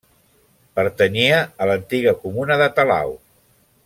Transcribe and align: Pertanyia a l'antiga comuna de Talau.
Pertanyia 0.77 1.43
a 1.65 1.69
l'antiga 1.71 2.15
comuna 2.25 2.57
de 2.63 2.71
Talau. 2.81 3.15